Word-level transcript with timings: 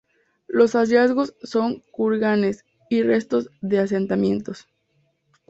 Los 0.47 0.73
hallazgos 0.73 1.35
son 1.43 1.83
kurganes 1.91 2.65
y 2.89 3.03
restos 3.03 3.51
de 3.61 3.77
asentamientos. 3.77 4.67